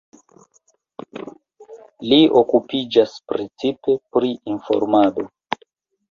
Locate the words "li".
2.13-2.17